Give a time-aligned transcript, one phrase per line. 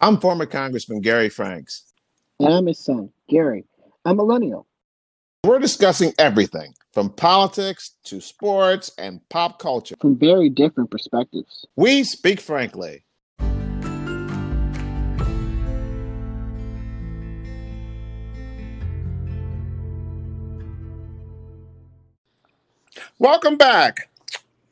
[0.00, 1.92] I'm former Congressman Gary Franks.
[2.38, 3.64] And I'm his son, Gary,
[4.04, 4.68] a millennial.
[5.42, 11.66] We're discussing everything from politics to sports and pop culture from very different perspectives.
[11.74, 13.02] We speak frankly.
[23.18, 24.10] Welcome back.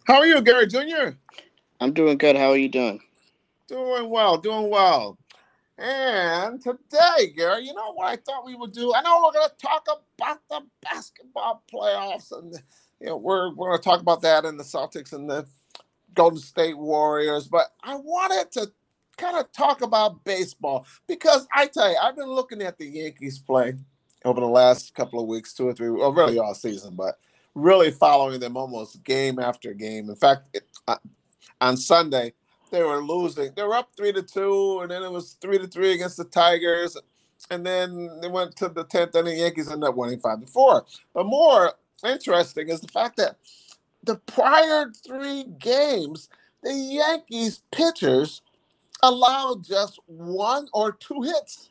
[0.05, 1.17] How are you, Gary Jr.?
[1.81, 2.37] I'm doing good.
[2.37, 3.01] How are you doing?
[3.69, 5.19] Doing well, doing well.
[5.79, 8.95] And today, Gary, you know what I thought we would do?
[8.95, 9.87] I know we're going to talk
[10.19, 12.55] about the basketball playoffs, and
[13.01, 15.47] you know we're we're going to talk about that and the Celtics and the
[16.15, 17.49] Golden State Warriors.
[17.49, 18.73] But I wanted to
[19.19, 23.39] kind of talk about baseball because I tell you, I've been looking at the Yankees
[23.39, 23.75] play
[24.25, 27.19] over the last couple of weeks, two or three, well, really all season, but
[27.55, 30.09] really following them almost game after game.
[30.09, 30.97] In fact, it, uh,
[31.61, 32.33] on Sunday
[32.71, 33.53] they were losing.
[33.55, 36.25] They were up three to two, and then it was three to three against the
[36.25, 36.97] Tigers,
[37.51, 40.47] and then they went to the tenth, and the Yankees ended up winning five to
[40.47, 40.85] four.
[41.15, 43.37] But more interesting is the fact that
[44.05, 46.29] the prior three games,
[46.63, 48.43] the Yankees pitchers
[49.03, 51.71] allowed just one or two hits,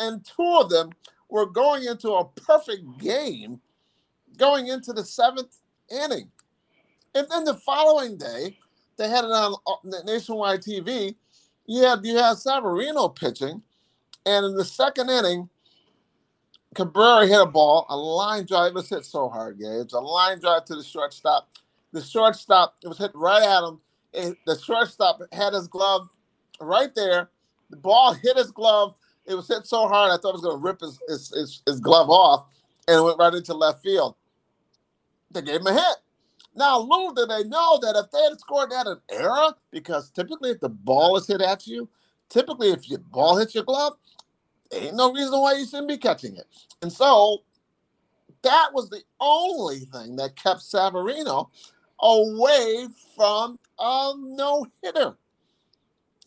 [0.00, 0.90] and two of them
[1.28, 3.60] were going into a perfect game,
[4.38, 5.58] going into the seventh
[5.90, 6.30] inning.
[7.14, 8.58] And then the following day,
[8.98, 11.14] they had it on uh, nationwide TV.
[11.66, 13.62] You had you had Severino pitching,
[14.26, 15.48] and in the second inning,
[16.74, 18.68] Cabrera hit a ball, a line drive.
[18.68, 19.80] It was hit so hard, yeah.
[19.80, 21.48] It's a line drive to the shortstop.
[21.92, 23.80] The shortstop, it was hit right at him.
[24.12, 26.08] It, the shortstop had his glove
[26.60, 27.30] right there.
[27.70, 28.94] The ball hit his glove.
[29.26, 31.62] It was hit so hard, I thought it was going to rip his, his, his,
[31.66, 32.46] his glove off,
[32.86, 34.14] and it went right into left field.
[35.30, 35.96] They gave him a hit.
[36.58, 40.50] Now, little did they know that if they had scored that an error, because typically
[40.50, 41.88] if the ball is hit at you,
[42.28, 43.94] typically if your ball hits your glove,
[44.72, 46.46] ain't no reason why you shouldn't be catching it.
[46.82, 47.44] And so
[48.42, 51.48] that was the only thing that kept Severino
[52.00, 55.16] away from a no hitter.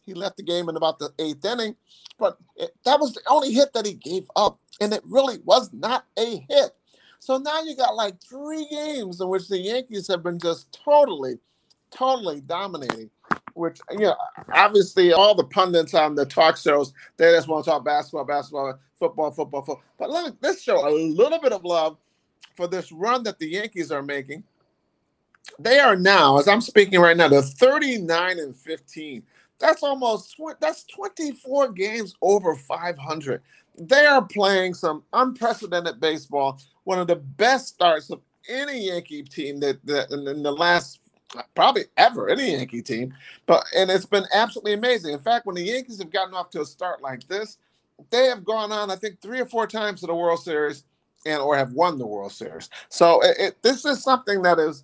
[0.06, 1.76] He left the game in about the eighth inning,
[2.18, 4.60] but it, that was the only hit that he gave up.
[4.80, 6.72] And it really was not a hit.
[7.22, 11.38] So now you got like three games in which the Yankees have been just totally,
[11.92, 13.12] totally dominating.
[13.54, 14.16] Which you know,
[14.52, 18.80] obviously, all the pundits on the talk shows they just want to talk basketball, basketball,
[18.98, 19.84] football, football, football.
[20.00, 21.98] But let let's show a little bit of love
[22.56, 24.44] for this run that the Yankees are making.
[25.60, 29.24] They are now, as I'm speaking right now, they're 39 and 15.
[29.62, 33.42] That's almost that's 24 games over 500.
[33.80, 39.60] They are playing some unprecedented baseball one of the best starts of any Yankee team
[39.60, 41.00] that, that in, the last
[41.56, 43.14] probably ever any Yankee team.
[43.46, 45.14] But and it's been absolutely amazing.
[45.14, 47.58] In fact, when the Yankees have gotten off to a start like this,
[48.10, 50.84] they have gone on, I think, three or four times to the World Series
[51.26, 52.70] and or have won the World Series.
[52.90, 54.84] So it, it, this is something that is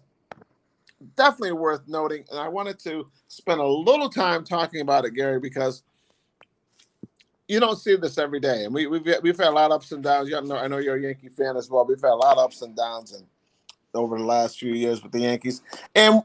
[1.16, 2.26] definitely worth noting.
[2.30, 5.84] And I wanted to spend a little time talking about it, Gary, because
[7.48, 9.92] you don't see this every day, and we, we've we've had a lot of ups
[9.92, 10.30] and downs.
[10.30, 11.86] You know, I know you're a Yankee fan as well.
[11.86, 13.26] We've had a lot of ups and downs, and
[13.94, 15.62] over the last few years with the Yankees,
[15.96, 16.22] and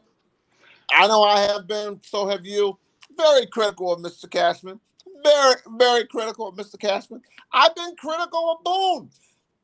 [0.93, 2.01] I know I have been.
[2.03, 2.79] So have you.
[3.17, 4.29] Very critical of Mr.
[4.29, 4.81] Cashman.
[5.23, 6.79] Very very critical of Mr.
[6.79, 7.21] Cashman.
[7.53, 9.11] I've been critical of Boone.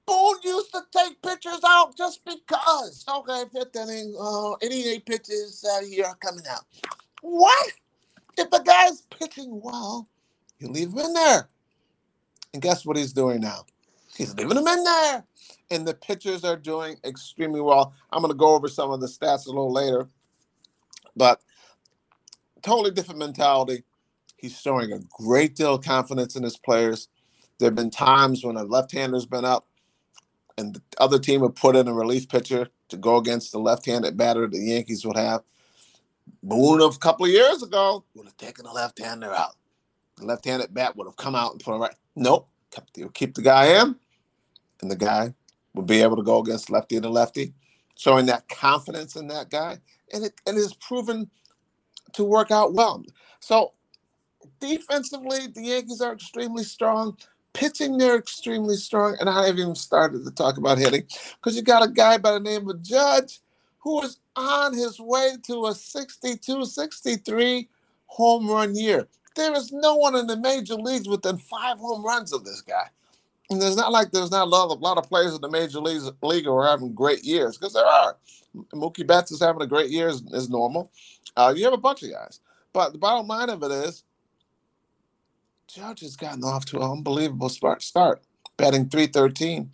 [0.08, 3.04] Boone used to take pitchers out just because.
[3.06, 6.64] Okay, fifth inning, uh, 88 pitches here are coming out.
[7.20, 7.72] What?
[8.38, 10.08] If the guy's pitching well,
[10.60, 11.48] you leave him in there.
[12.54, 13.66] And guess what he's doing now?
[14.16, 15.24] He's leaving him in there.
[15.70, 17.92] And the pitchers are doing extremely well.
[18.10, 20.08] I'm going to go over some of the stats a little later.
[21.16, 21.42] But
[22.62, 23.82] totally different mentality.
[24.38, 27.08] He's showing a great deal of confidence in his players.
[27.58, 29.66] There have been times when a left-hander's been up
[30.58, 34.18] and the other team would put in a relief pitcher to go against the left-handed
[34.18, 35.42] batter the Yankees would have.
[36.42, 39.56] Boone of a couple of years ago would have taken the left-hander out
[40.18, 41.94] The left-handed bat would have come out and put a right.
[42.16, 42.48] Nope,
[42.94, 43.96] keep, keep the guy in,
[44.82, 45.34] and the guy
[45.74, 47.54] would be able to go against lefty and lefty,
[47.96, 49.78] showing that confidence in that guy,
[50.12, 51.30] and it and it is proven
[52.14, 53.04] to work out well.
[53.40, 53.72] So
[54.60, 57.16] defensively, the Yankees are extremely strong.
[57.52, 61.04] Pitching, they're extremely strong, and I haven't even started to talk about hitting
[61.36, 63.40] because you got a guy by the name of Judge
[63.78, 67.68] who is on his way to a 62 63
[68.06, 69.08] home run year.
[69.34, 72.88] There is no one in the major leagues within five home runs of this guy.
[73.50, 75.50] And there's not like there's not a lot of, a lot of players in the
[75.50, 78.16] major leagues league who are having great years because there are.
[78.74, 80.90] Mookie Betts is having a great year is, is normal.
[81.36, 82.40] Uh, you have a bunch of guys,
[82.72, 84.04] but the bottom line of it is,
[85.68, 88.22] Judge has gotten off to an unbelievable start, start
[88.56, 89.70] batting 313.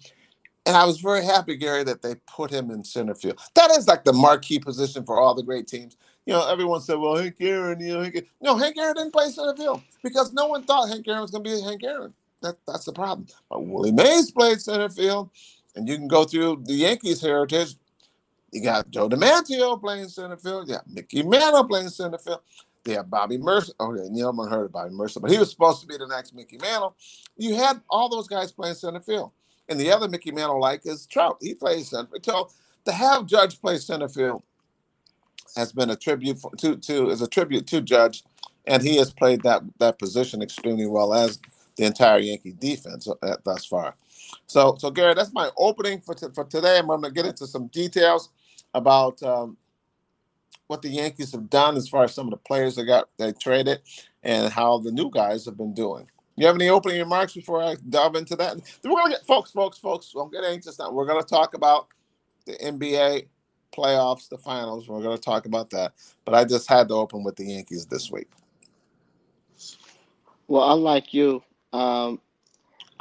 [0.66, 3.38] And I was very happy, Gary, that they put him in center field.
[3.54, 5.96] That is like the marquee position for all the great teams.
[6.26, 9.28] You know, everyone said, well, Hank Aaron, you know, Hank no, Hank Aaron didn't play
[9.28, 12.12] center field because no one thought Hank Aaron was going to be Hank Aaron.
[12.42, 13.28] That, that's the problem.
[13.48, 15.30] But Willie Mays played center field,
[15.76, 17.76] and you can go through the Yankees' heritage.
[18.50, 20.68] You got Joe DiMaggio playing center field.
[20.68, 22.40] You got Mickey Mantle playing center field.
[22.84, 23.72] They have Bobby Murcer.
[23.80, 26.34] Oh, yeah, Neil heard of Bobby Murcer, but he was supposed to be the next
[26.34, 26.94] Mickey Mantle.
[27.36, 29.32] You had all those guys playing center field.
[29.68, 31.38] And the other Mickey Mantle like is Trout.
[31.40, 32.24] He plays center field.
[32.24, 32.48] So
[32.84, 34.42] to have Judge play center field
[35.56, 38.24] has been a tribute for, to to is a tribute to Judge,
[38.66, 41.40] and he has played that that position extremely well as
[41.76, 43.94] the entire Yankee defense uh, thus far.
[44.46, 46.78] So so Gary, that's my opening for t- for today.
[46.78, 48.30] I'm going to get into some details
[48.74, 49.56] about um,
[50.66, 53.32] what the Yankees have done as far as some of the players they got they
[53.32, 53.80] traded
[54.22, 56.08] and how the new guys have been doing.
[56.36, 58.56] You have any opening remarks before I delve into that?
[58.82, 60.10] We're gonna get folks, folks, folks.
[60.12, 60.90] Don't get anxious now.
[60.90, 61.88] We're gonna talk about
[62.46, 63.26] the NBA
[63.76, 64.88] playoffs, the finals.
[64.88, 65.92] We're gonna talk about that.
[66.24, 68.28] But I just had to open with the Yankees this week.
[70.48, 71.42] Well, unlike you,
[71.72, 72.20] um,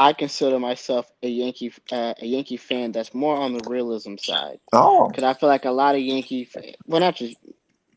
[0.04, 4.60] I consider myself a Yankee uh, a Yankee fan that's more on the realism side.
[4.74, 6.50] Oh, because I feel like a lot of Yankee,
[6.86, 7.38] well, not just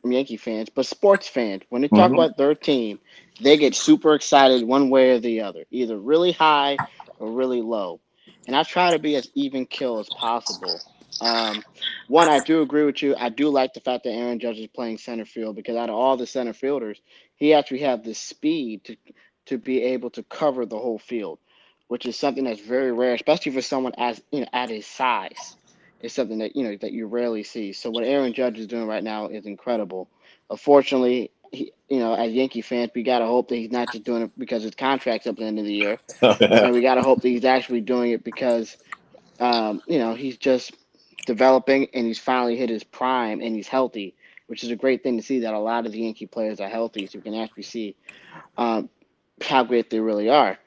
[0.05, 2.15] Yankee fans, but sports fans, when they talk mm-hmm.
[2.15, 3.01] about their team,
[3.41, 6.77] they get super excited one way or the other, either really high
[7.19, 7.99] or really low.
[8.47, 10.79] And I try to be as even kill as possible.
[11.21, 11.65] Um,
[12.07, 13.17] one, I do agree with you.
[13.19, 15.97] I do like the fact that Aaron Judge is playing center field because out of
[15.97, 17.01] all the center fielders,
[17.35, 18.97] he actually has the speed to
[19.47, 21.39] to be able to cover the whole field,
[21.89, 25.57] which is something that's very rare, especially for someone as you know at his size
[26.01, 27.73] is something that you know that you rarely see.
[27.73, 30.09] So what Aaron Judge is doing right now is incredible.
[30.51, 34.23] Unfortunately, he, you know, as Yankee fans, we gotta hope that he's not just doing
[34.23, 35.99] it because his contract's up at the end of the year,
[36.41, 38.77] and we gotta hope that he's actually doing it because,
[39.41, 40.73] um, you know, he's just
[41.25, 44.15] developing and he's finally hit his prime and he's healthy,
[44.47, 46.69] which is a great thing to see that a lot of the Yankee players are
[46.69, 47.97] healthy, so you can actually see
[48.57, 48.89] um,
[49.43, 50.59] how great they really are.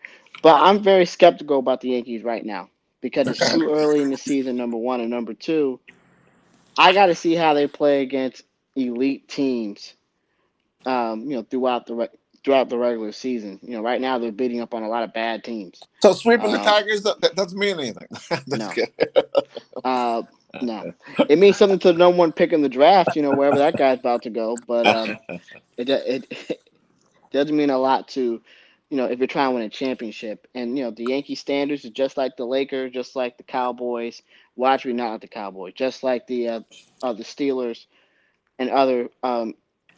[0.41, 2.69] But I'm very skeptical about the Yankees right now
[3.01, 4.55] because it's too early in the season.
[4.55, 5.79] Number one and number two,
[6.77, 8.43] I got to see how they play against
[8.75, 9.93] elite teams.
[10.85, 12.09] Um, you know, throughout the re-
[12.43, 13.59] throughout the regular season.
[13.61, 15.81] You know, right now they're beating up on a lot of bad teams.
[16.01, 18.07] So sweeping um, the Tigers that doesn't mean anything.
[18.47, 18.71] no.
[19.83, 20.23] uh,
[20.61, 20.93] no,
[21.29, 23.15] it means something to no one picking the draft.
[23.15, 25.17] You know, wherever that guy's about to go, but um,
[25.77, 26.61] it, it it
[27.31, 28.41] doesn't mean a lot to
[28.89, 30.47] you know, if you're trying to win a championship.
[30.55, 34.21] And, you know, the Yankee standards are just like the Lakers, just like the Cowboys.
[34.55, 36.61] Well, actually, not like the Cowboys, just like the uh,
[37.03, 37.85] uh, the Steelers
[38.57, 39.53] and other um,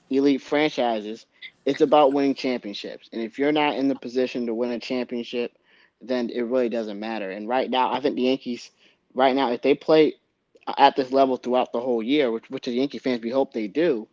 [0.09, 1.25] elite franchises.
[1.65, 3.09] It's about winning championships.
[3.13, 5.53] And if you're not in the position to win a championship,
[6.01, 7.31] then it really doesn't matter.
[7.31, 8.71] And right now, I think the Yankees,
[9.13, 10.15] right now, if they play
[10.77, 13.67] at this level throughout the whole year, which, which the Yankee fans we hope they
[13.67, 14.07] do,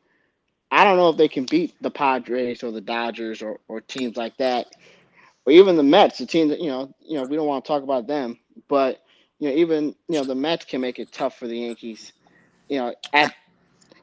[0.71, 4.17] I don't know if they can beat the Padres or the Dodgers or, or teams
[4.17, 4.67] like that,
[5.47, 7.69] or even the Mets, the team that you know, you know, we don't want to
[7.69, 8.39] talk about them,
[8.69, 9.03] but
[9.39, 12.13] you know, even you know, the Mets can make it tough for the Yankees,
[12.69, 13.35] you know, at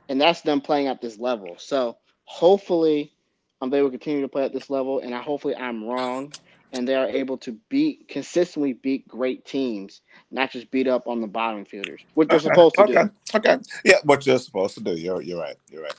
[0.09, 1.55] and that's them playing at this level.
[1.57, 3.13] So hopefully,
[3.61, 6.33] um, they will continue to play at this level, and I hopefully I'm wrong,
[6.75, 11.21] and they are able to beat consistently beat great teams, not just beat up on
[11.21, 12.93] the bottom fielders, which they're supposed to okay.
[12.93, 13.09] do.
[13.33, 14.91] Okay, yeah, what you're supposed to do.
[14.91, 15.55] You're you're right.
[15.69, 15.95] You're right.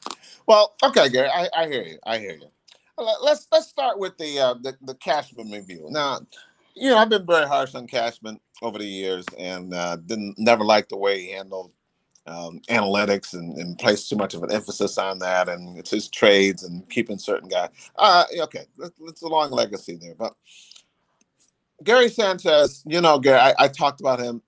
[0.46, 1.98] Well, okay, Gary, I, I hear you.
[2.04, 2.48] I hear you.
[2.98, 5.86] Let's let's start with the uh, the, the Cashman review.
[5.90, 6.20] Now,
[6.74, 10.64] you know, I've been very harsh on Cashman over the years, and uh, didn't never
[10.64, 11.72] like the way he handled
[12.26, 16.08] um, analytics and, and placed too much of an emphasis on that, and it's his
[16.08, 17.70] trades and keeping certain guys.
[17.96, 20.34] Uh, okay, it's a long legacy there, but
[21.84, 24.42] Gary Sanchez, you know, Gary, I, I talked about him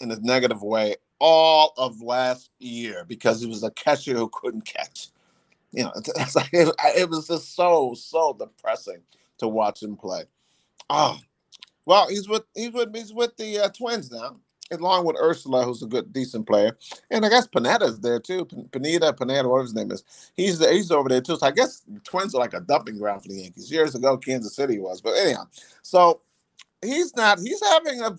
[0.00, 4.64] in a negative way all of last year because he was a catcher who couldn't
[4.64, 5.10] catch
[5.72, 9.00] you know, it's like it, it, was just so so depressing
[9.38, 10.24] to watch him play.
[10.88, 11.18] Oh,
[11.86, 14.36] well, he's with he's with he's with the uh, Twins now,
[14.70, 16.76] along with Urshela, who's a good decent player,
[17.10, 18.44] and I guess Pineda's there too.
[18.44, 21.36] Panetta, Panetta, whatever his name is, he's the, he's over there too.
[21.36, 23.70] So I guess Twins are like a dumping ground for the Yankees.
[23.70, 25.44] Years ago, Kansas City was, but anyhow,
[25.82, 26.20] so
[26.82, 28.14] he's not he's having a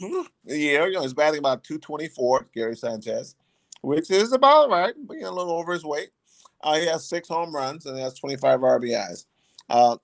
[0.45, 0.87] year.
[0.87, 2.47] You know, he's batting about two twenty four.
[2.53, 3.35] Gary Sanchez,
[3.81, 6.09] which is about right, but know, a little over his weight.
[6.63, 9.25] Uh, he has six home runs and he has 25 RBIs.
[9.69, 9.97] Uh,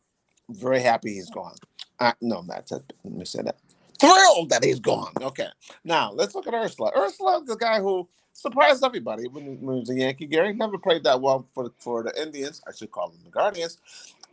[0.50, 1.56] very happy he's gone.
[2.00, 2.94] Uh, no, that's it.
[3.04, 3.58] Let me say that.
[4.00, 5.12] Thrilled that he's gone.
[5.22, 5.48] Okay.
[5.84, 6.94] Now let's look at Urshela.
[6.94, 10.28] Urshela the guy who surprised everybody when he, was a Yankee.
[10.28, 12.62] Gary never played that well for for the Indians.
[12.68, 13.80] I should call them the Guardians.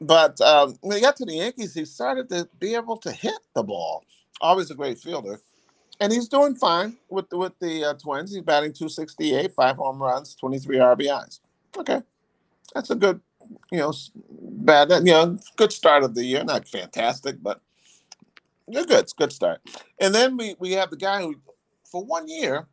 [0.01, 3.39] but um, when he got to the Yankees, he started to be able to hit
[3.55, 4.05] the ball.
[4.41, 5.41] Always a great fielder,
[6.01, 8.35] and he's doing fine with the, with the uh, Twins.
[8.35, 11.41] He's batting 268, five home runs, 23 RBIs.
[11.77, 12.03] Okay,
[12.75, 13.21] that's a good,
[13.71, 13.93] you know,
[14.29, 16.45] bad, you know, good start of the year.
[16.45, 17.61] Not fantastic, but
[18.73, 18.91] good.
[18.91, 19.61] It's a good start.
[20.01, 21.37] And then we we have the guy who,
[21.91, 22.67] for one year,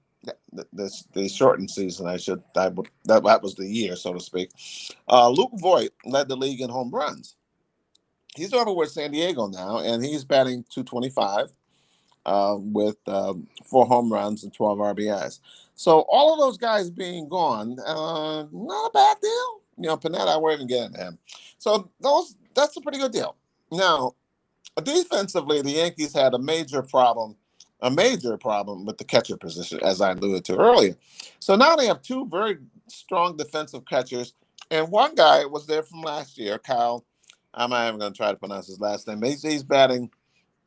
[0.71, 2.07] this the shortened season.
[2.07, 2.69] I should I,
[3.05, 4.51] that that was the year, so to speak.
[5.07, 7.35] Uh, Luke Voit led the league in home runs.
[8.35, 11.49] He's over with San Diego now, and he's batting 225
[12.25, 15.39] uh, with um, four home runs and 12 RBIs.
[15.75, 19.61] So all of those guys being gone, uh, not a bad deal.
[19.77, 21.17] You know, Pineda, we're even getting him.
[21.57, 23.35] So those that's a pretty good deal.
[23.71, 24.15] Now,
[24.83, 27.35] defensively, the Yankees had a major problem
[27.81, 30.95] a major problem with the catcher position, as I alluded to earlier.
[31.39, 34.33] So now they have two very strong defensive catchers,
[34.69, 37.05] and one guy was there from last year, Kyle.
[37.53, 39.21] I'm not even going to try to pronounce his last name.
[39.21, 40.09] He's, he's batting.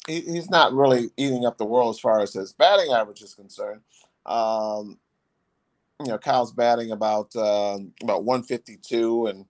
[0.06, 3.34] He, he's not really eating up the world as far as his batting average is
[3.34, 3.80] concerned.
[4.26, 4.98] Um,
[6.00, 9.46] you know, Kyle's batting about uh, about 152, and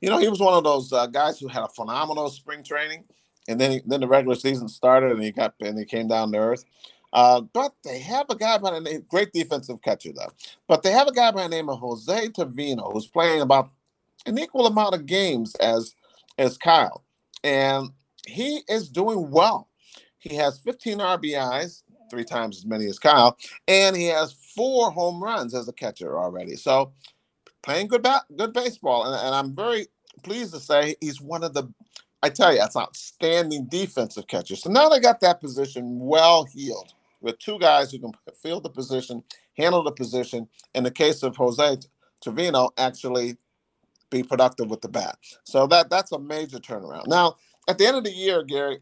[0.00, 3.04] you know he was one of those uh, guys who had a phenomenal spring training,
[3.48, 6.32] and then he, then the regular season started, and he got and he came down
[6.32, 6.64] to earth.
[7.12, 10.32] Uh, but they have a guy by the name, great defensive catcher though.
[10.68, 13.70] But they have a guy by the name of Jose Trevino who's playing about
[14.26, 15.94] an equal amount of games as
[16.38, 17.04] as Kyle,
[17.42, 17.90] and
[18.26, 19.68] he is doing well.
[20.18, 25.22] He has 15 RBIs, three times as many as Kyle, and he has four home
[25.22, 26.56] runs as a catcher already.
[26.56, 26.92] So
[27.62, 29.86] playing good bat, good baseball, and, and I'm very
[30.22, 31.64] pleased to say he's one of the
[32.22, 34.62] I tell you, that's outstanding defensive catchers.
[34.62, 38.12] So now they got that position well healed with two guys who can
[38.42, 39.22] field the position,
[39.56, 40.48] handle the position.
[40.74, 41.78] In the case of Jose
[42.22, 43.36] Trevino, actually
[44.10, 45.16] be productive with the bat.
[45.44, 47.06] So that that's a major turnaround.
[47.06, 47.36] Now,
[47.68, 48.80] at the end of the year, Gary,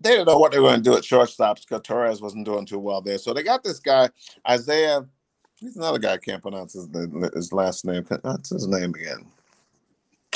[0.00, 2.66] they didn't know what they were going to do at shortstops because Torres wasn't doing
[2.66, 3.18] too well there.
[3.18, 4.08] So they got this guy,
[4.48, 5.06] Isaiah.
[5.56, 6.88] He's another guy I can't pronounce his,
[7.32, 8.04] his last name.
[8.22, 9.24] What's his name again?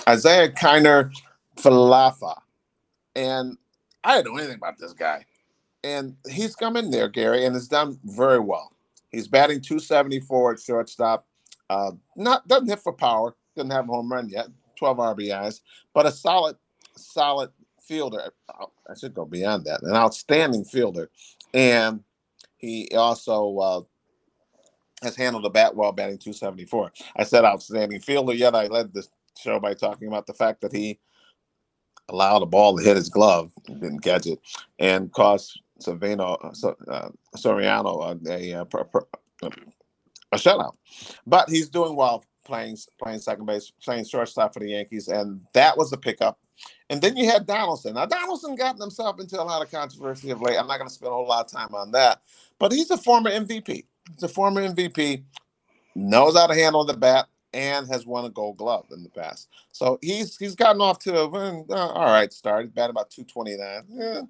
[0.08, 1.10] Isaiah Kiner
[1.58, 2.40] Falefa.
[3.14, 3.56] And
[4.04, 5.24] I didn't know anything about this guy
[5.84, 8.72] and he's come in there, Gary, and has done very well.
[9.10, 11.26] He's batting 274 at shortstop.
[11.70, 15.60] Uh, not doesn't hit for power, doesn't have a home run yet, 12 RBIs,
[15.94, 16.56] but a solid,
[16.96, 17.50] solid
[17.80, 18.30] fielder.
[18.48, 19.82] I should go beyond that.
[19.82, 21.10] An outstanding fielder,
[21.54, 22.02] and
[22.56, 23.80] he also uh,
[25.02, 26.92] has handled the bat well, batting 274.
[27.16, 30.72] I said outstanding fielder, yet I led this show by talking about the fact that
[30.72, 30.98] he
[32.08, 34.40] allowed the ball to hit his glove, didn't catch it,
[34.78, 39.50] and caused Savino uh, Soriano uh, a, a, uh,
[40.32, 40.74] a shutout.
[41.26, 45.76] But he's doing well playing playing second base, playing shortstop for the Yankees, and that
[45.76, 46.38] was the pickup.
[46.90, 47.94] And then you had Donaldson.
[47.94, 50.58] Now Donaldson got himself into a lot of controversy of late.
[50.58, 52.22] I'm not going to spend a whole lot of time on that,
[52.58, 53.84] but he's a former MVP.
[54.14, 55.22] He's a former MVP,
[55.94, 59.48] knows how to handle the bat, and has won a Gold Glove in the past.
[59.72, 62.64] So he's he's gotten off to a uh, all right start.
[62.64, 64.20] He's batted about 229, yeah,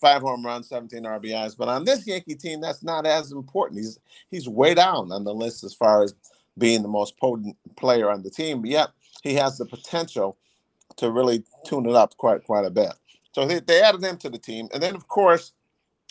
[0.00, 1.56] five home runs, 17 RBIs.
[1.56, 3.80] But on this Yankee team, that's not as important.
[3.80, 3.98] He's
[4.30, 6.14] he's way down on the list as far as
[6.56, 8.62] being the most potent player on the team.
[8.62, 8.88] But yet
[9.22, 10.36] he has the potential
[10.96, 12.92] to really tune it up quite quite a bit.
[13.32, 15.52] So they, they added him to the team, and then of course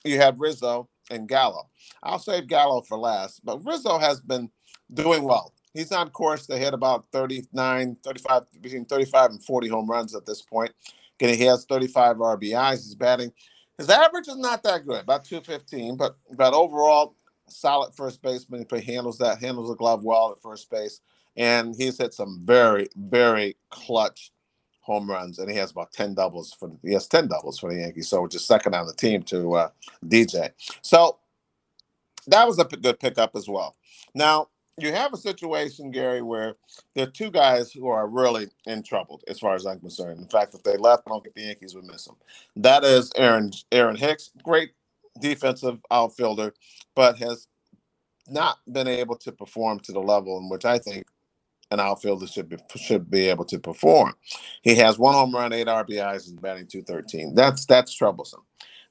[0.04, 1.70] you have Rizzo and Gallo.
[2.04, 4.50] I'll save Gallo for last, but Rizzo has been
[4.94, 9.88] doing well he's on course to hit about 39, 35, between 35 and 40 home
[9.88, 10.72] runs at this point.
[11.20, 12.84] He has 35 RBIs.
[12.84, 13.32] He's batting.
[13.78, 17.16] His average is not that good, about 215, but but overall,
[17.48, 18.66] solid first baseman.
[18.72, 21.00] He handles that, handles the glove well at first base,
[21.36, 24.32] and he's hit some very, very clutch
[24.82, 27.80] home runs, and he has about 10 doubles for he has 10 doubles for the
[27.80, 29.70] Yankees, so just second on the team to uh,
[30.06, 30.52] DJ.
[30.82, 31.18] So
[32.28, 33.76] that was a good pickup as well.
[34.16, 36.56] Now you have a situation, Gary, where
[36.96, 40.20] there are two guys who are really in trouble, as far as I'm concerned.
[40.20, 42.16] In fact, if they left, I don't think the Yankees would miss them.
[42.56, 44.72] That is Aaron Aaron Hicks, great
[45.20, 46.54] defensive outfielder,
[46.96, 47.48] but has
[48.30, 51.06] not been able to perform to the level in which I think
[51.72, 54.14] an outfielder should be should be able to perform.
[54.62, 57.36] He has one home run, eight RBIs, and batting 213.
[57.36, 58.44] That's that's troublesome.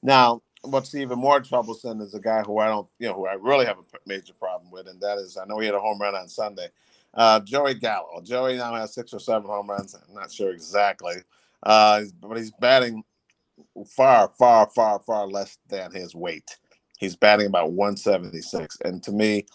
[0.03, 3.33] Now, what's even more troublesome is a guy who I don't, you know, who I
[3.33, 5.99] really have a major problem with, and that is I know he had a home
[5.99, 6.67] run on Sunday.
[7.13, 8.21] Uh, Joey Gallo.
[8.23, 9.95] Joey now has six or seven home runs.
[9.95, 11.15] I'm not sure exactly,
[11.63, 13.03] uh, but he's batting
[13.85, 16.57] far, far, far, far less than his weight.
[16.99, 19.45] He's batting about 176, and to me,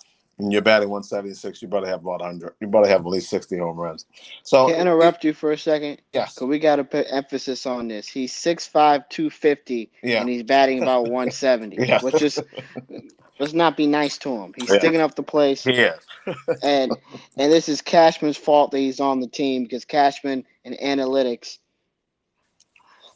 [0.43, 2.55] and you're batting 176, you better have about 100.
[2.61, 4.07] You better have at least 60 home runs.
[4.43, 6.03] So, Can I interrupt you for a second?
[6.15, 8.09] yes, Cause we got to put emphasis on this.
[8.09, 11.85] He's 6'5", 250, yeah, and he's batting about 170.
[11.87, 12.01] Yeah.
[12.01, 12.45] Let's just
[13.39, 14.53] let's not be nice to him.
[14.57, 14.75] He's Yeah.
[14.75, 16.07] sticking up the place, he is.
[16.63, 16.99] and
[17.39, 21.59] and this is Cashman's fault that he's on the team because Cashman and analytics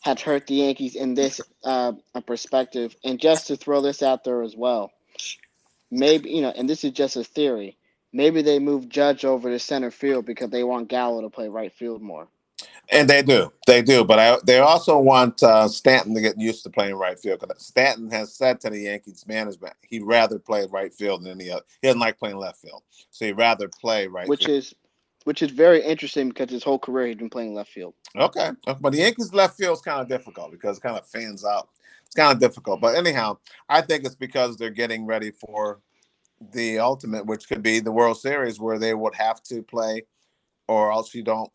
[0.03, 1.93] have hurt the Yankees in this uh,
[2.27, 2.97] perspective.
[3.05, 4.93] And just to throw this out there as well,
[5.91, 7.77] maybe you know, and this is just a theory.
[8.13, 11.73] Maybe they move Judge over to center field because they want Gallo to play right
[11.73, 12.29] field more.
[12.91, 16.63] And they do, they do, but I, they also want uh, Stanton to get used
[16.63, 17.41] to playing right field.
[17.41, 21.51] Because Stanton has said to the Yankees management he'd rather play right field than any
[21.51, 21.65] other.
[21.83, 24.29] He doesn't like playing left field, so he'd rather play right.
[24.29, 24.59] which field.
[24.59, 24.75] is
[25.25, 27.95] which is very interesting because his whole career he's been playing left field.
[28.15, 28.51] Okay,
[28.81, 31.69] but the Yankees left field is kind of difficult because it kind of fans out.
[32.17, 35.81] Kind of difficult, but anyhow, I think it's because they're getting ready for
[36.53, 40.05] the ultimate, which could be the World Series, where they would have to play,
[40.69, 41.51] or else you don't,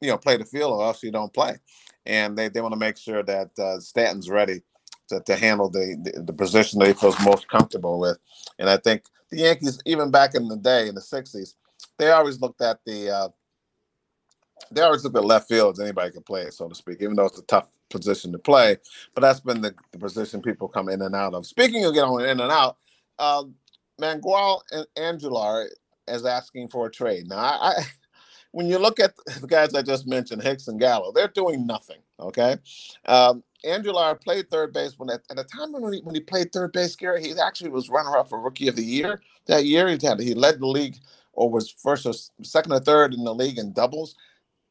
[0.00, 1.58] you know, play the field, or else you don't play,
[2.06, 4.62] and they, they want to make sure that uh, Stanton's ready
[5.10, 8.18] to, to handle the, the the position that he feels most comfortable with,
[8.58, 11.54] and I think the Yankees, even back in the day in the '60s,
[11.98, 13.28] they always looked at the uh,
[14.72, 17.16] they always look at left field as anybody can play it, so to speak, even
[17.16, 18.76] though it's a tough position to play.
[19.14, 21.46] But that's been the, the position people come in and out of.
[21.46, 22.76] Speaking of getting in and out,
[23.18, 23.54] um,
[24.00, 25.66] Mangual and Andújar
[26.08, 27.28] is asking for a trade.
[27.28, 27.84] Now, I, I
[28.52, 31.98] when you look at the guys I just mentioned, Hicks and Gallo, they're doing nothing.
[32.20, 32.56] Okay,
[33.06, 36.52] um, Andújar played third base when at, at the time when he, when he played
[36.52, 39.88] third base, Gary, he actually was runner up for Rookie of the Year that year.
[39.88, 40.96] He had he led the league
[41.32, 42.12] or was first or
[42.42, 44.14] second or third in the league in doubles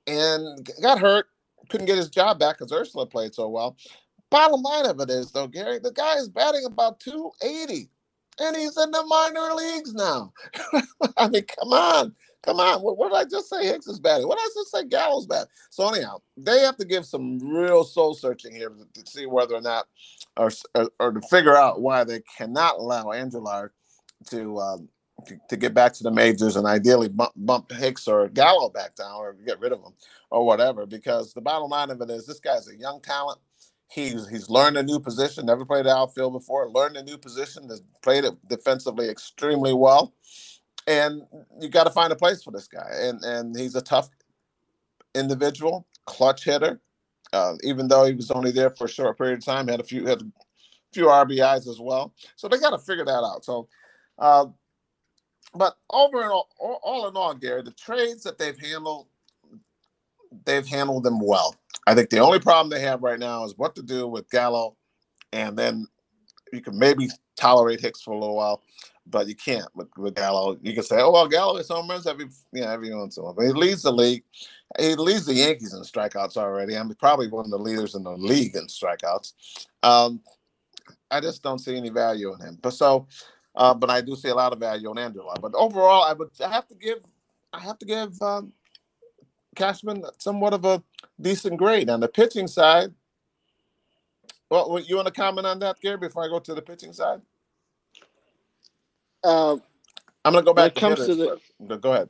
[0.07, 1.27] and got hurt.
[1.69, 3.77] Couldn't get his job back because Urshela played so well.
[4.29, 7.89] Bottom line of it is, though, Gary, the guy is batting about 280,
[8.39, 10.33] and he's in the minor leagues now.
[11.17, 12.81] I mean, come on, come on.
[12.81, 13.65] What, what did I just say?
[13.65, 14.27] Hicks is batting.
[14.27, 14.85] What did I just say?
[14.85, 15.47] Gallo's bad.
[15.69, 19.55] So anyhow, they have to give some real soul searching here to, to see whether
[19.55, 19.85] or not,
[20.37, 23.69] or, or or to figure out why they cannot allow Andújar
[24.31, 24.59] to.
[24.59, 24.89] Um,
[25.49, 29.15] to, get back to the majors and ideally bump, bump Hicks or Gallo back down
[29.15, 29.93] or get rid of them
[30.29, 30.85] or whatever.
[30.85, 33.39] Because the bottom line of it is this guy's a young talent.
[33.89, 37.83] He's he's learned a new position, never played outfield before, learned a new position, has
[38.01, 40.13] played it defensively extremely well.
[40.87, 41.21] And
[41.59, 42.89] you got to find a place for this guy.
[42.91, 44.09] And and he's a tough
[45.13, 46.81] individual, clutch hitter.
[47.31, 49.83] Uh, even though he was only there for a short period of time, had a
[49.83, 50.25] few had a
[50.91, 52.13] few RBIs as well.
[52.35, 53.45] So they got to figure that out.
[53.45, 53.67] So
[54.19, 54.47] uh,
[55.55, 59.07] but over and all, all, in all, Gary, the trades that they've handled,
[60.45, 61.55] they've handled them well.
[61.85, 64.75] I think the only problem they have right now is what to do with Gallo,
[65.31, 65.87] and then
[66.51, 68.61] you can maybe tolerate Hicks for a little while,
[69.05, 70.57] but you can't with, with Gallo.
[70.61, 73.21] You can say, "Oh well, Gallo is home runs every you know every once in
[73.21, 74.23] a while." But he leads the league.
[74.79, 76.75] He leads the Yankees in strikeouts already.
[76.75, 79.33] I'm probably one of the leaders in the league in strikeouts.
[79.83, 80.21] Um,
[81.11, 82.59] I just don't see any value in him.
[82.61, 83.07] But so
[83.55, 85.41] uh, but I do see a lot of value on Andújar.
[85.41, 87.03] But overall, I would I have to give
[87.53, 88.53] I have to give um,
[89.55, 90.83] Cashman somewhat of a
[91.21, 92.93] decent grade on the pitching side.
[94.49, 97.21] Well, you want to comment on that, Gary, before I go to the pitching side?
[99.23, 99.57] Uh,
[100.25, 102.09] I'm going to go When back it comes hitters to the- Go ahead.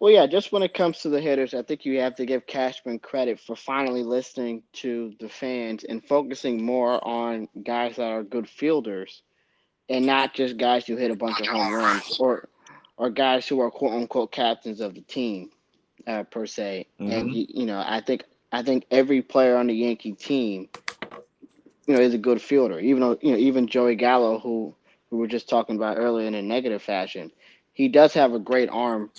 [0.00, 2.46] well, yeah, just when it comes to the hitters, I think you have to give
[2.46, 8.22] Cashman credit for finally listening to the fans and focusing more on guys that are
[8.22, 9.22] good fielders
[9.88, 12.48] and not just guys who hit a bunch of home runs or
[12.98, 15.50] or guys who are quote unquote captains of the team,
[16.06, 16.88] uh, per se.
[17.06, 17.32] And Mhm.
[17.32, 20.68] you, you know, I think I think every player on the Yankee team,
[21.86, 22.80] you know, is a good fielder.
[22.80, 24.76] Even though you know, even Joey Gallo, who
[25.10, 27.32] we were just talking about earlier in a negative fashion,
[27.72, 29.10] he does have a great arm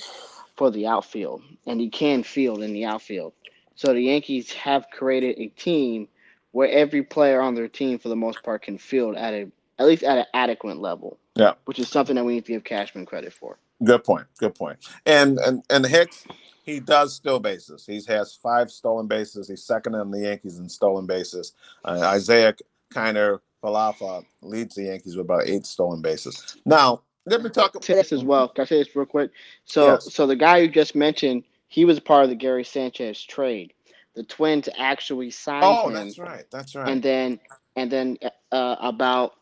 [0.57, 3.33] for the outfield, and he can field in the outfield.
[3.75, 6.09] So the Yankees have created a team
[6.51, 9.85] where every player on their team, for the most part, can field at a at
[9.87, 11.19] least at an adequate level.
[11.35, 11.53] Yeah.
[11.65, 13.59] which is something that we need to give Cashman credit for.
[13.83, 14.25] Good point.
[14.39, 14.79] Good point.
[15.05, 16.25] And and and Hicks,
[16.63, 17.85] he does steal bases.
[17.85, 19.47] He has five stolen bases.
[19.47, 21.53] He's second in the Yankees in stolen bases.
[21.85, 22.55] Uh, Isaiah
[22.93, 26.57] Kiner Falefa leads the Yankees with about eight stolen bases.
[26.65, 28.47] Now, let me talk this as well.
[28.49, 29.29] Can I say this real quick?
[29.65, 30.11] So, Yes.
[30.13, 33.73] so the guy you just mentioned, he was part of the Gary Sanchez trade.
[34.15, 36.45] The Twins actually signed Oh, him, that's right.
[36.49, 36.89] That's right.
[36.89, 37.39] and then
[37.75, 38.17] and then
[38.51, 39.33] uh, about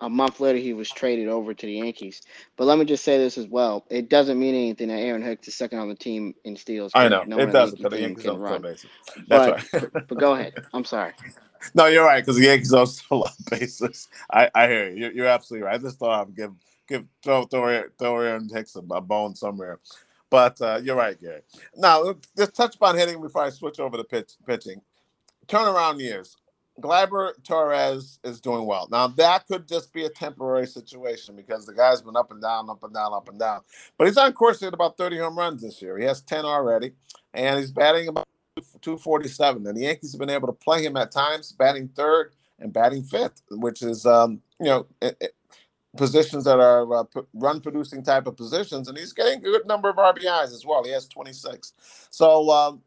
[0.00, 2.22] a month later, he was traded over to the Yankees.
[2.56, 5.48] But let me just say this as well: it doesn't mean anything that Aaron Hicks
[5.48, 6.92] is second on the team in steals.
[6.94, 8.62] I know No it does the because the team Yankees don't run.
[8.62, 8.90] bases.
[9.28, 9.92] That's right.
[10.08, 10.54] But go ahead.
[10.72, 11.12] I'm sorry.
[11.74, 14.08] no, you're right because the Yankees don't steal bases.
[14.32, 14.96] I, I hear you.
[14.96, 15.74] You're, you're absolutely right.
[15.74, 16.52] I just thought I'd give
[16.88, 19.78] give throw throw throw Aaron Hicks a, a bone somewhere.
[20.30, 21.42] But uh, you're right, Gary.
[21.76, 24.80] Now, just touch upon hitting before I switch over to pitch, pitching.
[25.48, 26.36] Turnaround years.
[26.80, 28.88] Gleyber Torres is doing well.
[28.90, 32.70] Now, that could just be a temporary situation because the guy's been up and down,
[32.70, 33.60] up and down, up and down.
[33.98, 35.98] But he's on course to hit about 30 home runs this year.
[35.98, 36.92] He has 10 already,
[37.34, 38.28] and he's batting about
[38.80, 39.66] 247.
[39.66, 43.02] And the Yankees have been able to play him at times, batting third and batting
[43.02, 45.34] fifth, which is, um, you know, it, it,
[45.96, 49.88] positions that are uh, run producing type of positions, and he's getting a good number
[49.88, 50.84] of RBIs as well.
[50.84, 51.72] He has 26.
[52.10, 52.82] So um,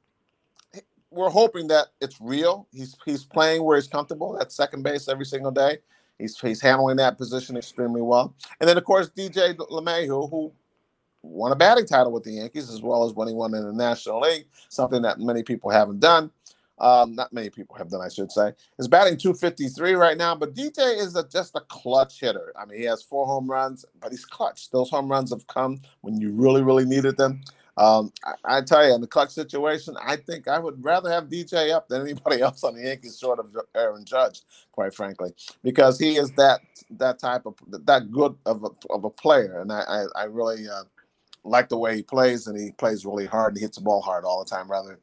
[1.13, 2.67] we're hoping that it's real.
[2.71, 5.78] He's he's playing where he's comfortable at second base every single day.
[6.17, 8.36] He's he's handling that position extremely well.
[8.60, 10.52] And then of course DJ LeMahieu, who
[11.21, 14.19] won a batting title with the Yankees as well as he won in the National
[14.19, 16.32] League, something that many people haven't done.
[16.80, 18.52] Um, not many people have done, I should say.
[18.80, 22.52] Is batting 253 right now, but DJ is a, just a clutch hitter.
[22.60, 24.69] I mean, he has four home runs, but he's clutch.
[24.71, 27.41] Those home runs have come when you really, really needed them.
[27.76, 31.26] Um, I, I, tell you, in the clutch situation, I think I would rather have
[31.26, 35.34] DJ up than anybody else on the Yankees, short of Aaron Judge, quite frankly,
[35.64, 39.72] because he is that that type of that good of a, of a player, and
[39.72, 40.84] I I, I really uh,
[41.44, 44.24] like the way he plays, and he plays really hard and hits the ball hard
[44.24, 45.00] all the time, rather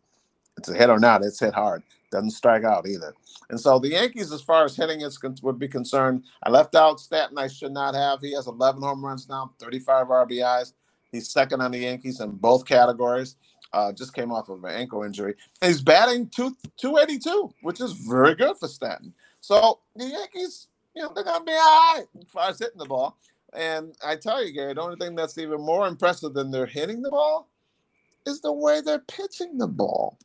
[0.56, 1.82] it's a hit or not, it's hit hard.
[2.12, 3.14] Doesn't strike out either.
[3.50, 7.00] And so the Yankees, as far as hitting is would be concerned, I left out
[7.00, 7.38] Stanton.
[7.38, 8.20] I should not have.
[8.20, 10.72] He has 11 home runs now, 35 RBIs.
[11.12, 13.36] He's second on the Yankees in both categories.
[13.72, 15.34] Uh, just came off of an ankle injury.
[15.62, 19.14] And he's batting two, 282, which is very good for Stanton.
[19.40, 22.78] So the Yankees, you know, they're going to be all right as far as hitting
[22.78, 23.16] the ball.
[23.52, 27.02] And I tell you, Gary, the only thing that's even more impressive than they're hitting
[27.02, 27.48] the ball
[28.26, 30.18] is the way they're pitching the ball.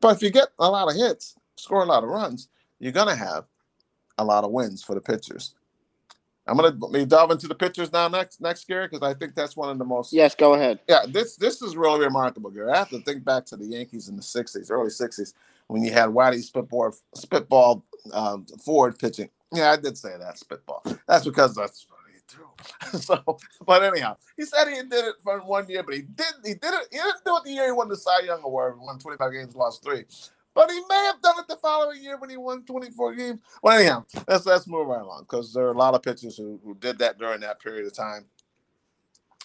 [0.00, 2.48] But if you get a lot of hits, score a lot of runs,
[2.78, 3.44] you're gonna have
[4.18, 5.54] a lot of wins for the pitchers.
[6.48, 9.68] I'm gonna delve into the pitchers now next next Gary because I think that's one
[9.68, 10.12] of the most.
[10.12, 10.80] Yes, go ahead.
[10.88, 12.72] Yeah, this this is really remarkable, Gary.
[12.72, 15.34] I have to think back to the Yankees in the '60s, early '60s,
[15.68, 19.28] when you had Whitey spitball spitball um, forward pitching.
[19.52, 20.82] Yeah, I did say that spitball.
[21.06, 21.86] That's because that's
[22.28, 22.48] true.
[23.00, 26.46] so, but anyhow, he said he did it for one year, but he didn't.
[26.46, 26.88] He did it.
[26.90, 29.56] He didn't do it the year he won the Cy Young Award, won 25 games,
[29.56, 30.04] lost three.
[30.58, 33.40] But he may have done it the following year when he won 24 games.
[33.62, 36.58] Well, anyhow, let's let's move right along because there are a lot of pitchers who,
[36.64, 38.24] who did that during that period of time.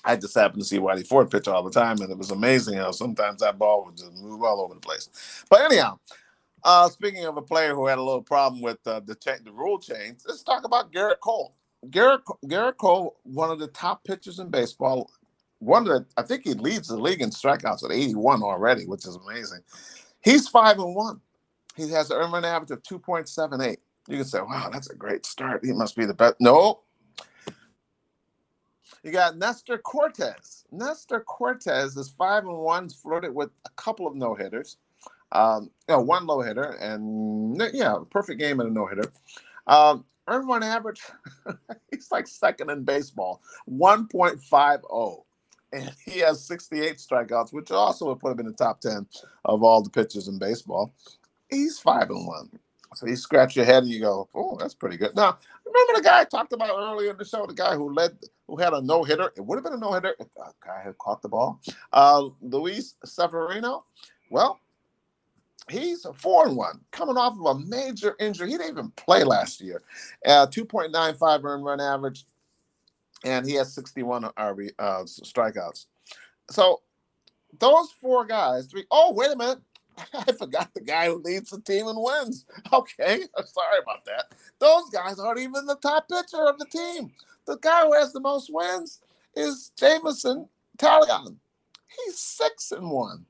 [0.03, 2.79] I just happened to see Whitey Ford pitch all the time, and it was amazing
[2.79, 5.45] how sometimes that ball would just move all over the place.
[5.51, 5.99] But anyhow,
[6.63, 9.77] uh, speaking of a player who had a little problem with uh, the, the rule
[9.77, 11.53] change, let's talk about Garrett Cole.
[11.91, 15.11] Garrett, Gerrit Cole, one of the top pitchers in baseball.
[15.59, 19.05] One of the, I think he leads the league in strikeouts at 81 already, which
[19.05, 19.61] is amazing.
[20.23, 21.21] He's five and one.
[21.75, 23.77] He has an earned run average of 2.78.
[24.07, 25.65] You can say, wow, that's a great start.
[25.65, 26.35] He must be the best.
[26.39, 26.81] No.
[29.03, 30.65] You got Nestor Cortes.
[30.71, 34.77] Nestor Cortes is five and one, flirted with a couple of no hitters.
[35.33, 39.11] Um, you know, one low hitter, and yeah, perfect game and a no hitter.
[39.65, 41.01] Um, earned run average,
[41.91, 45.23] he's like second in baseball, 1.50.
[45.73, 49.05] And he has 68 strikeouts, which also would put him in the top 10
[49.45, 50.93] of all the pitchers in baseball.
[51.49, 52.49] He's five and one.
[52.95, 55.15] So you scratch your head and you go, oh, that's pretty good.
[55.15, 58.17] Now, remember the guy I talked about earlier in the show, the guy who led,
[58.47, 59.31] who had a no hitter?
[59.35, 61.59] It would have been a no hitter if a guy had caught the ball.
[61.91, 63.83] Uh, Luis Severino.
[64.29, 64.59] Well,
[65.69, 68.51] he's a four and one, coming off of a major injury.
[68.51, 69.81] He didn't even play last year.
[70.25, 72.25] Uh, 2.95 earned run average,
[73.23, 75.85] and he has 61 RB uh, strikeouts.
[76.49, 76.81] So
[77.59, 78.85] those four guys, three.
[78.91, 79.59] Oh, wait a minute.
[80.13, 82.45] I forgot the guy who leads the team and wins.
[82.73, 84.33] Okay, sorry about that.
[84.59, 87.11] Those guys aren't even the top pitcher of the team.
[87.45, 88.99] The guy who has the most wins
[89.35, 91.35] is Jameson Taillon.
[91.87, 93.25] He's six and one.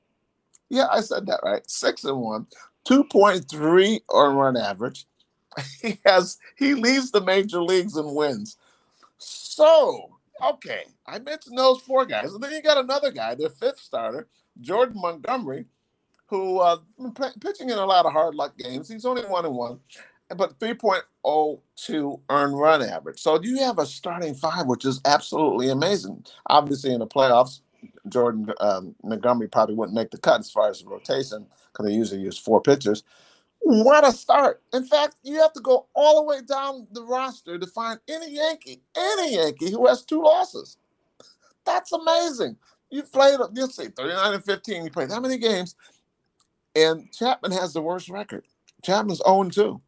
[0.70, 1.68] Yeah, I said that right.
[1.68, 2.46] Six and one,
[2.88, 5.06] 2.3 on run average.
[5.80, 8.56] He has he leads the major leagues and wins.
[9.54, 12.32] So, okay, I mentioned those four guys.
[12.34, 14.26] And then you got another guy, their fifth starter,
[14.60, 15.66] Jordan Montgomery,
[16.26, 16.78] who uh
[17.40, 18.88] pitching in a lot of hard luck games.
[18.88, 19.78] He's only one and one,
[20.36, 23.20] but 3.02 earned run average.
[23.20, 26.24] So you have a starting five, which is absolutely amazing.
[26.46, 27.60] Obviously, in the playoffs,
[28.08, 31.94] Jordan um, Montgomery probably wouldn't make the cut as far as the rotation because they
[31.94, 33.04] usually use four pitchers.
[33.64, 34.62] What a start!
[34.74, 38.34] In fact, you have to go all the way down the roster to find any
[38.36, 40.76] Yankee, any Yankee who has two losses.
[41.64, 42.56] That's amazing.
[42.90, 44.84] You played, let's see, 39 and 15.
[44.84, 45.76] You played that many games,
[46.76, 48.44] and Chapman has the worst record.
[48.84, 49.80] Chapman's 0 2.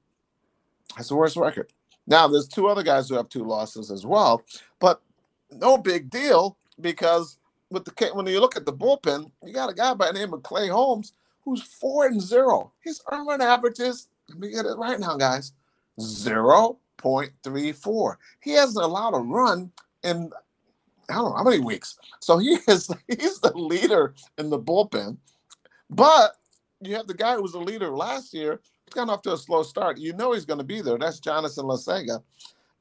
[0.96, 1.72] That's the worst record.
[2.06, 4.42] Now, there's two other guys who have two losses as well,
[4.80, 5.02] but
[5.50, 7.38] no big deal because
[7.70, 10.32] with the when you look at the bullpen, you got a guy by the name
[10.32, 11.12] of Clay Holmes
[11.46, 12.72] who's four and zero.
[12.80, 15.52] His earned run averages, let me get it right now, guys,
[15.98, 18.18] zero point three four.
[18.40, 19.70] He hasn't allowed a run
[20.02, 20.30] in
[21.08, 21.96] I don't know how many weeks.
[22.20, 25.16] So he is he's the leader in the bullpen.
[25.88, 26.32] But
[26.80, 28.60] you have the guy who was the leader last year.
[28.84, 29.98] He's gone off to a slow start.
[29.98, 30.98] You know he's going to be there.
[30.98, 32.22] That's Jonathan Loaisiga.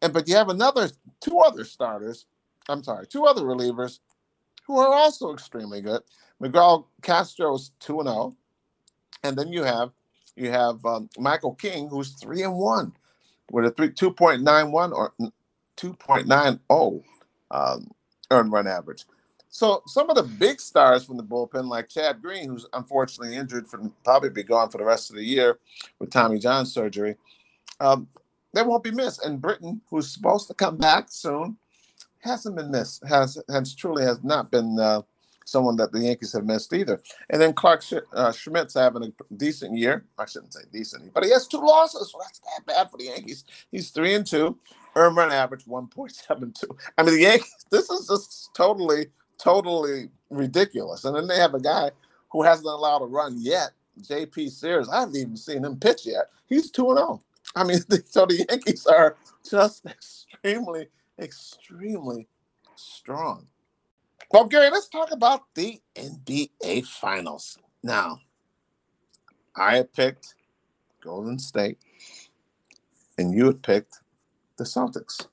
[0.01, 0.89] And but you have another
[1.21, 2.25] two other starters.
[2.67, 3.99] I'm sorry, two other relievers
[4.65, 6.01] who are also extremely good.
[6.39, 7.57] Miguel two and zero,
[8.07, 8.35] oh.
[9.23, 9.91] And then you have
[10.35, 12.93] you have um, Michael King who's three and one
[13.51, 15.13] with a three two point nine one or
[15.75, 17.01] two point nine zero
[17.51, 17.89] um,
[18.31, 19.05] earned run average.
[19.49, 23.67] So some of the big stars from the bullpen, like Chad Green, who's unfortunately injured
[23.67, 25.59] from probably be gone for the rest of the year
[25.97, 27.15] with Tommy John surgery,
[27.79, 28.07] um,
[28.53, 29.23] they won't be missed.
[29.23, 31.57] And Britton, who's supposed to come back soon,
[32.19, 33.05] hasn't been missed.
[33.07, 35.03] Has has truly has not been uh,
[35.45, 37.01] someone that the Yankees have missed either.
[37.29, 40.05] And then Clark Sch- uh, Schmidt's having a decent year.
[40.19, 42.11] I shouldn't say decent, but he has two losses.
[42.11, 43.45] So that's not bad for the Yankees.
[43.71, 44.57] He's three and two.
[44.95, 46.63] Earned run average 1.72.
[46.97, 51.05] I mean, the Yankees, this is just totally, totally ridiculous.
[51.05, 51.91] And then they have a guy
[52.31, 54.89] who hasn't allowed a run yet, JP Sears.
[54.89, 56.29] I haven't even seen him pitch yet.
[56.47, 57.21] He's 2 and 0.
[57.55, 59.17] I mean, so the Yankees are
[59.49, 60.87] just extremely,
[61.19, 62.27] extremely
[62.75, 63.47] strong.
[64.35, 67.57] Well, Gary, let's talk about the NBA Finals.
[67.81, 68.19] Now,
[69.55, 70.35] I picked
[71.01, 71.77] Golden State,
[73.17, 74.01] and you had picked
[74.57, 75.27] the Celtics.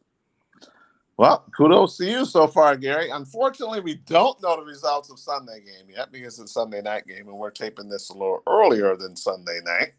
[1.17, 3.11] Well, kudos to you so far, Gary.
[3.11, 7.27] Unfortunately, we don't know the results of Sunday game yet because it's Sunday night game,
[7.27, 9.95] and we're taping this a little earlier than Sunday night.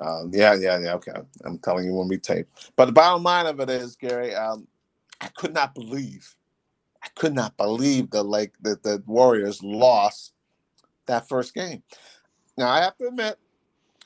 [0.00, 0.94] Um, yeah, yeah, yeah.
[0.94, 1.12] Okay,
[1.44, 2.48] I'm telling you when we tape.
[2.74, 4.66] But the bottom line of it is, Gary, um,
[5.20, 6.34] I could not believe,
[7.02, 10.32] I could not believe the like that the Warriors lost
[11.06, 11.82] that first game.
[12.56, 13.38] Now I have to admit,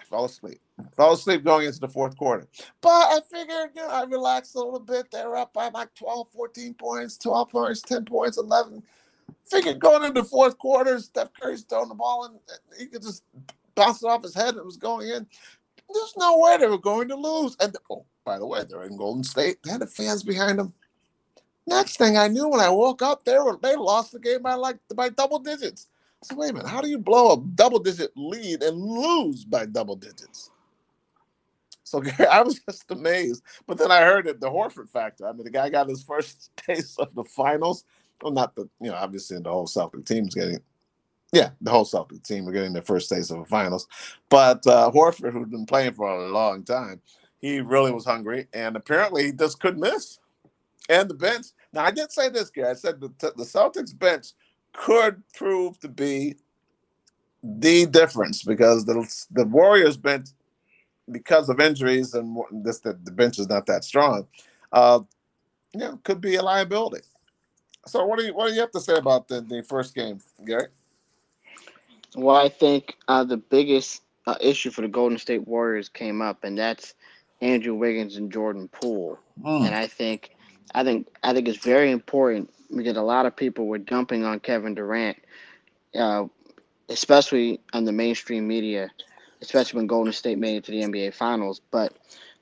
[0.00, 0.60] I fell asleep.
[0.78, 2.48] I Fell asleep going into the fourth quarter.
[2.80, 5.10] But I figured, you know, I relaxed a little bit.
[5.10, 8.82] They were up by like 12, 14 points, 12 points, 10 points, 11.
[9.44, 12.38] Figured going into the fourth quarter, Steph Curry's throwing the ball and
[12.78, 13.24] he could just
[13.74, 15.26] bounce it off his head and it was going in.
[15.92, 17.56] There's no way they were going to lose.
[17.60, 19.62] And oh, by the way, they're in Golden State.
[19.62, 20.72] They had the fans behind them.
[21.66, 24.54] Next thing I knew, when I woke up, they were they lost the game by
[24.54, 25.88] like by double digits.
[26.22, 29.66] So wait a minute, how do you blow a double digit lead and lose by
[29.66, 30.50] double digits?
[31.84, 33.42] So I was just amazed.
[33.66, 35.26] But then I heard it, the Horford factor.
[35.26, 37.84] I mean, the guy got his first taste of the finals.
[38.22, 40.60] Well, not the, you know, obviously the whole Celtic team's getting,
[41.32, 43.86] yeah, the whole Celtic team are getting their first taste of the finals.
[44.30, 47.00] But uh, Horford, who'd been playing for a long time,
[47.38, 48.46] he really was hungry.
[48.54, 50.18] And apparently he just couldn't miss.
[50.88, 51.46] And the bench.
[51.74, 52.70] Now, I did say this, Gary.
[52.70, 54.28] I said the, the Celtics bench
[54.72, 56.36] could prove to be
[57.42, 60.28] the difference because the, the Warriors bench–
[61.10, 64.26] because of injuries and this the, the bench is not that strong,
[64.72, 65.00] uh,
[65.72, 67.04] you know, could be a liability.
[67.86, 70.20] So what do you what do you have to say about the, the first game,
[70.46, 70.68] Gary?
[72.16, 76.44] Well, I think uh, the biggest uh, issue for the Golden State Warriors came up,
[76.44, 76.94] and that's
[77.40, 79.18] Andrew Wiggins and Jordan Poole.
[79.42, 79.66] Mm.
[79.66, 80.30] And I think,
[80.74, 84.40] I think, I think it's very important because a lot of people were dumping on
[84.40, 85.16] Kevin Durant,
[85.94, 86.24] uh,
[86.88, 88.90] especially on the mainstream media,
[89.40, 91.60] especially when Golden State made it to the NBA Finals.
[91.70, 91.94] But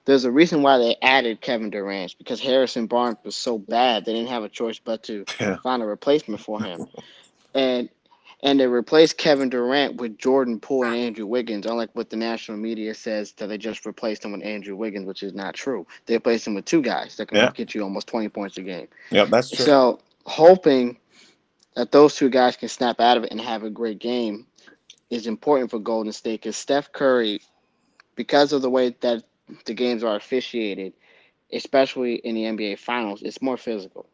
[0.05, 4.12] there's a reason why they added Kevin Durant because Harrison Barnes was so bad they
[4.12, 5.57] didn't have a choice but to yeah.
[5.62, 6.87] find a replacement for him,
[7.55, 7.88] and
[8.42, 11.64] and they replaced Kevin Durant with Jordan Poole and Andrew Wiggins.
[11.64, 15.22] Unlike what the national media says that they just replaced him with Andrew Wiggins, which
[15.22, 15.87] is not true.
[16.07, 17.50] They replaced him with two guys that can yeah.
[17.52, 18.88] get you almost twenty points a game.
[19.11, 19.64] Yeah, that's true.
[19.64, 20.96] So hoping
[21.74, 24.46] that those two guys can snap out of it and have a great game
[25.11, 27.40] is important for Golden State because Steph Curry,
[28.16, 29.22] because of the way that
[29.66, 30.92] the games are officiated,
[31.52, 34.07] especially in the NBA Finals, it's more physical,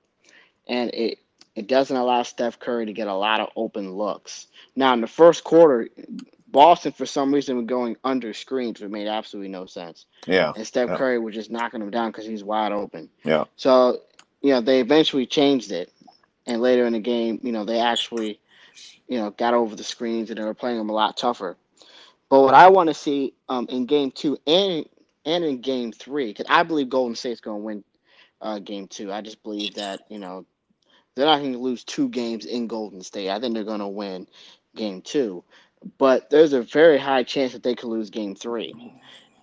[0.66, 1.18] and it
[1.58, 4.46] it doesn't allow Steph Curry to get a lot of open looks.
[4.76, 5.88] Now in the first quarter,
[6.48, 10.06] Boston for some reason was going under screens, which made absolutely no sense.
[10.26, 10.96] Yeah, and Steph yeah.
[10.96, 13.08] Curry was just knocking him down because he's wide open.
[13.24, 13.44] Yeah.
[13.56, 14.00] So
[14.40, 15.92] you know they eventually changed it,
[16.46, 18.40] and later in the game, you know they actually
[19.08, 21.56] you know, got over the screens and they were playing them a lot tougher.
[22.28, 24.84] But what I want to see um, in game two and
[25.24, 27.84] and in game three, because I believe Golden State's going to win
[28.40, 29.12] uh, game two.
[29.12, 30.44] I just believe that you know
[31.18, 33.30] they're not going to lose two games in Golden State.
[33.30, 34.26] I think they're going to win
[34.76, 35.44] game two,
[35.98, 38.74] but there's a very high chance that they could lose game three,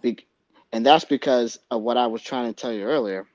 [0.02, 0.26] Be-
[0.72, 3.28] and that's because of what I was trying to tell you earlier,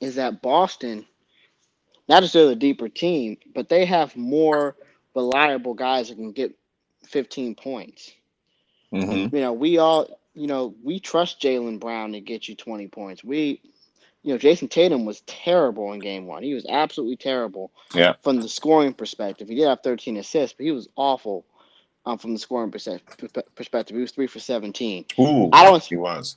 [0.00, 1.06] is that Boston
[2.08, 4.76] not just they're the deeper team, but they have more
[5.14, 6.54] reliable guys that can get
[7.06, 8.12] 15 points.
[8.92, 9.34] Mm-hmm.
[9.34, 13.24] You know, we all, you know, we trust Jaylen Brown to get you 20 points.
[13.24, 13.60] We,
[14.22, 16.42] you know, Jayson Tatum was terrible in game one.
[16.42, 17.72] He was absolutely terrible.
[17.94, 18.14] Yeah.
[18.22, 21.44] From the scoring perspective, he did have 13 assists, but he was awful
[22.06, 23.96] um, from the scoring perspective.
[23.96, 25.06] He was three for 17.
[25.18, 25.82] Ooh, I don't.
[25.82, 26.36] He was.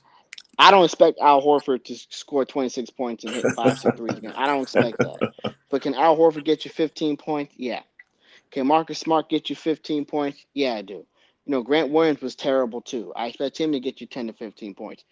[0.58, 4.32] I don't expect Al Horford to score 26 points and hit five to threes again.
[4.36, 5.32] I don't expect that.
[5.68, 7.52] But can Al Horford get you 15 points?
[7.56, 7.82] Yeah.
[8.52, 10.46] Can Marcus Smart get you 15 points?
[10.54, 11.04] Yeah, I do.
[11.44, 13.12] You know, Grant Williams was terrible too.
[13.16, 15.04] I expect him to get you 10 to 15 points.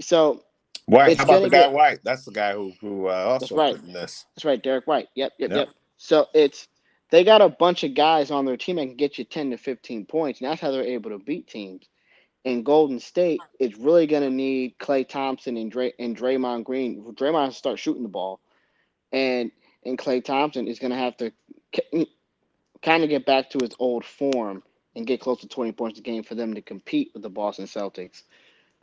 [0.00, 0.42] So
[0.90, 1.18] White.
[1.18, 2.00] How about the guy get, White?
[2.02, 3.84] That's the guy who who uh, also that's right.
[3.84, 4.26] in this.
[4.34, 5.08] That's right, Derrick White.
[5.14, 5.68] Yep, yep, yep, yep.
[5.96, 6.68] So it's
[7.10, 9.56] they got a bunch of guys on their team that can get you 10 to
[9.56, 11.88] 15 points, and that's how they're able to beat teams.
[12.44, 17.02] In Golden State, it's really going to need Klay Thompson and Dray and Draymond Green.
[17.14, 18.40] Draymond has to start shooting the ball,
[19.12, 19.50] and
[19.84, 21.32] and Klay Thompson is going to have to
[22.82, 24.62] kind of get back to his old form
[24.96, 27.66] and get close to 20 points a game for them to compete with the Boston
[27.66, 28.22] Celtics.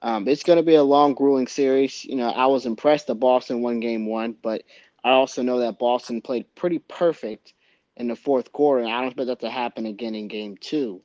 [0.02, 2.06] Um, it's going to be a long, grueling series.
[2.06, 4.64] You know, I was impressed that Boston won game one, but
[5.04, 7.54] I also know that Boston played pretty perfect
[7.96, 11.02] in the fourth quarter, and I don't expect that to happen again in game two.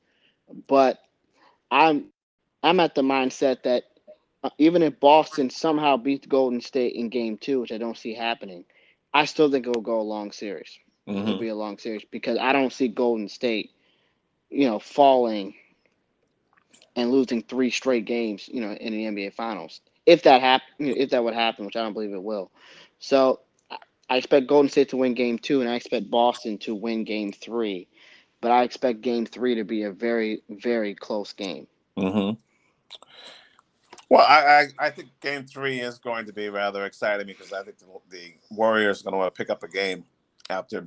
[0.68, 0.98] But
[1.70, 2.06] I'm
[2.62, 3.84] I'm at the mindset that
[4.44, 8.14] uh, even if Boston somehow beats Golden State in game two, which I don't see
[8.14, 8.64] happening,
[9.14, 10.78] I still think it will go a long series.
[11.08, 11.22] Mm-hmm.
[11.22, 13.70] It'll be a long series because I don't see Golden State,
[14.50, 15.54] you know, falling
[16.96, 19.80] and losing three straight games, you know, in the NBA Finals.
[20.06, 22.50] If that happen, if that would happen, which I don't believe it will.
[22.98, 23.40] So
[24.10, 27.32] I expect Golden State to win Game Two, and I expect Boston to win Game
[27.32, 27.88] Three.
[28.40, 31.66] But I expect Game Three to be a very, very close game.
[31.96, 32.38] Mm-hmm.
[34.08, 37.62] Well, I, I, I think Game Three is going to be rather exciting because I
[37.62, 40.04] think the, the Warriors are going to want to pick up a game
[40.50, 40.86] after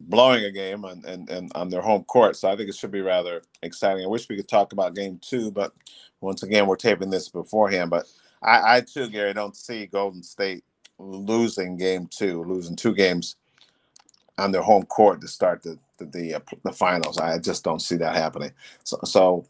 [0.00, 2.36] blowing a game and, and, and on their home court.
[2.36, 4.04] So I think it should be rather exciting.
[4.04, 5.72] I wish we could talk about game two, but
[6.20, 7.90] once again, we're taping this beforehand.
[7.90, 8.06] But
[8.42, 10.64] I, I too, Gary, don't see Golden State
[10.98, 13.36] losing game two, losing two games
[14.38, 17.18] on their home court to start the the the, uh, the finals.
[17.18, 18.52] I just don't see that happening.
[18.84, 19.46] So, so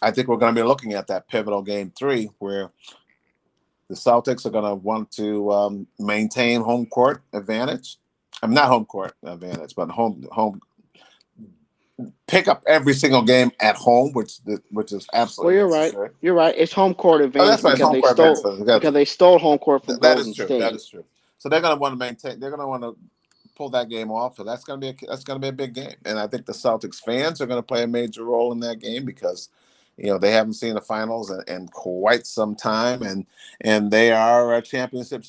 [0.00, 2.70] I think we're going to be looking at that pivotal game three where
[3.88, 7.98] the Celtics are going to want to um, maintain home court advantage
[8.42, 10.60] I'm not home court uh, advantage, but home home
[12.26, 15.54] pick up every single game at home, which which is absolutely.
[15.54, 16.02] Well, you're necessary.
[16.02, 16.12] right.
[16.20, 16.54] You're right.
[16.56, 18.80] It's home court oh, advantage oh, because, they stole, advantage.
[18.80, 20.46] because they stole home court from that Golden is true.
[20.46, 20.60] State.
[20.60, 21.04] That is true.
[21.38, 22.40] So they're going to want to maintain.
[22.40, 22.96] They're going to want to
[23.54, 24.36] pull that game off.
[24.36, 26.26] So that's going to be a, that's going to be a big game, and I
[26.26, 29.48] think the Celtics fans are going to play a major role in that game because
[29.96, 33.26] you know they haven't seen the finals in, in, quite some time and
[33.60, 35.24] and they are a championship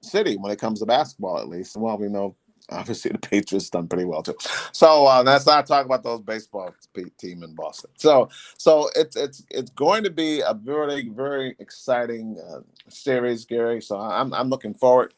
[0.00, 1.76] city when it comes to basketball at least.
[1.76, 2.34] Well we know
[2.70, 4.34] obviously the patriots done pretty well too.
[4.72, 6.74] So uh, let's not talk about those baseball
[7.18, 7.90] team in boston.
[7.96, 13.82] So so it's it's it's going to be a very very exciting uh, series gary.
[13.82, 15.14] So i'm, I'm looking forward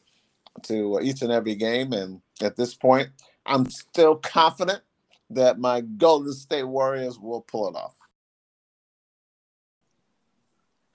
[0.63, 3.09] to each and every game and at this point
[3.45, 4.81] i'm still confident
[5.29, 7.96] that my golden state warriors will pull it off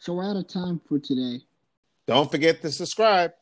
[0.03, 1.45] so we're out of time for today.
[2.09, 3.35] Don't forget to subscribe.